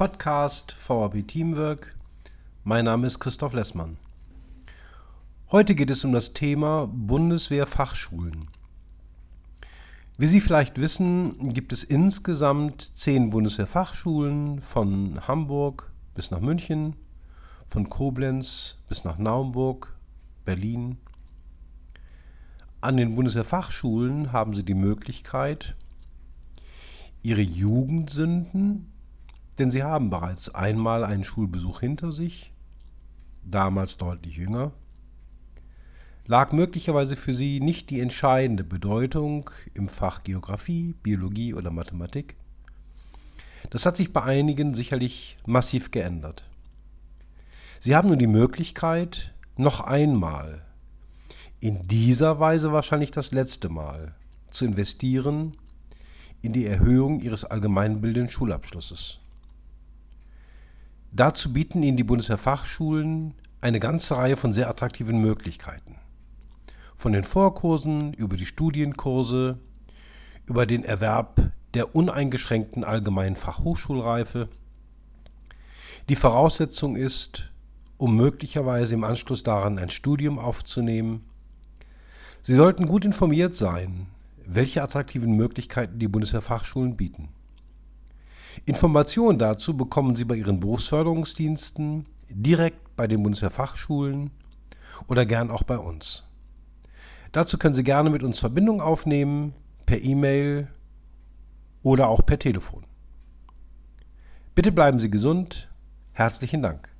Podcast 0.00 0.74
VAB 0.78 1.26
Teamwork. 1.28 1.94
Mein 2.64 2.86
Name 2.86 3.06
ist 3.06 3.18
Christoph 3.18 3.52
Lessmann. 3.52 3.98
Heute 5.52 5.74
geht 5.74 5.90
es 5.90 6.06
um 6.06 6.12
das 6.12 6.32
Thema 6.32 6.86
Bundeswehrfachschulen. 6.90 8.48
Wie 10.16 10.24
Sie 10.24 10.40
vielleicht 10.40 10.80
wissen, 10.80 11.52
gibt 11.52 11.74
es 11.74 11.84
insgesamt 11.84 12.80
zehn 12.80 13.28
Bundeswehrfachschulen 13.28 14.62
von 14.62 15.28
Hamburg 15.28 15.92
bis 16.14 16.30
nach 16.30 16.40
München, 16.40 16.96
von 17.66 17.90
Koblenz 17.90 18.82
bis 18.88 19.04
nach 19.04 19.18
Naumburg, 19.18 19.94
Berlin. 20.46 20.96
An 22.80 22.96
den 22.96 23.16
Bundeswehrfachschulen 23.16 24.32
haben 24.32 24.54
Sie 24.54 24.64
die 24.64 24.72
Möglichkeit, 24.72 25.74
Ihre 27.22 27.42
Jugendsünden, 27.42 28.90
denn 29.60 29.70
Sie 29.70 29.82
haben 29.82 30.10
bereits 30.10 30.54
einmal 30.54 31.04
einen 31.04 31.24
Schulbesuch 31.24 31.80
hinter 31.80 32.10
sich, 32.10 32.52
damals 33.44 33.96
deutlich 33.98 34.36
jünger, 34.36 34.72
lag 36.26 36.52
möglicherweise 36.52 37.16
für 37.16 37.34
sie 37.34 37.60
nicht 37.60 37.90
die 37.90 38.00
entscheidende 38.00 38.64
Bedeutung 38.64 39.50
im 39.74 39.88
Fach 39.88 40.22
Geographie, 40.22 40.94
Biologie 41.02 41.54
oder 41.54 41.70
Mathematik. 41.70 42.36
Das 43.70 43.84
hat 43.84 43.96
sich 43.96 44.12
bei 44.12 44.22
einigen 44.22 44.74
sicherlich 44.74 45.36
massiv 45.46 45.90
geändert. 45.90 46.44
Sie 47.80 47.96
haben 47.96 48.08
nun 48.08 48.18
die 48.18 48.26
Möglichkeit, 48.26 49.32
noch 49.56 49.80
einmal, 49.80 50.62
in 51.60 51.86
dieser 51.86 52.40
Weise 52.40 52.72
wahrscheinlich 52.72 53.10
das 53.10 53.32
letzte 53.32 53.68
Mal, 53.68 54.14
zu 54.50 54.64
investieren 54.64 55.56
in 56.42 56.52
die 56.52 56.66
Erhöhung 56.66 57.20
ihres 57.20 57.44
allgemeinbildenden 57.44 58.30
Schulabschlusses. 58.30 59.20
Dazu 61.12 61.52
bieten 61.52 61.82
Ihnen 61.82 61.96
die 61.96 62.04
Bundeswehrfachschulen 62.04 63.34
eine 63.60 63.80
ganze 63.80 64.16
Reihe 64.16 64.36
von 64.36 64.52
sehr 64.52 64.70
attraktiven 64.70 65.20
Möglichkeiten 65.20 65.96
von 67.00 67.12
den 67.14 67.24
Vorkursen 67.24 68.12
über 68.12 68.36
die 68.36 68.44
Studienkurse, 68.44 69.56
über 70.44 70.66
den 70.66 70.84
Erwerb 70.84 71.50
der 71.72 71.96
uneingeschränkten 71.96 72.84
allgemeinen 72.84 73.36
Fachhochschulreife. 73.36 74.50
Die 76.10 76.16
Voraussetzung 76.16 76.96
ist, 76.96 77.50
um 77.96 78.16
möglicherweise 78.16 78.92
im 78.92 79.04
Anschluss 79.04 79.42
daran 79.42 79.78
ein 79.78 79.88
Studium 79.88 80.38
aufzunehmen, 80.38 81.24
Sie 82.42 82.54
sollten 82.54 82.86
gut 82.86 83.06
informiert 83.06 83.54
sein, 83.54 84.06
welche 84.44 84.82
attraktiven 84.82 85.32
Möglichkeiten 85.36 85.98
die 85.98 86.08
Bundeswehrfachschulen 86.08 86.96
bieten. 86.96 87.28
Informationen 88.66 89.38
dazu 89.38 89.76
bekommen 89.76 90.16
Sie 90.16 90.24
bei 90.24 90.36
Ihren 90.36 90.60
Berufsförderungsdiensten, 90.60 92.06
direkt 92.28 92.96
bei 92.96 93.06
den 93.06 93.22
Bundeswehrfachschulen 93.22 94.30
oder 95.08 95.26
gern 95.26 95.50
auch 95.50 95.62
bei 95.62 95.78
uns. 95.78 96.24
Dazu 97.32 97.58
können 97.58 97.74
Sie 97.74 97.84
gerne 97.84 98.10
mit 98.10 98.22
uns 98.22 98.38
Verbindung 98.38 98.80
aufnehmen, 98.80 99.54
per 99.86 100.02
E-Mail 100.02 100.68
oder 101.82 102.08
auch 102.08 102.24
per 102.24 102.38
Telefon. 102.38 102.84
Bitte 104.54 104.72
bleiben 104.72 105.00
Sie 105.00 105.10
gesund. 105.10 105.68
Herzlichen 106.12 106.62
Dank. 106.62 106.90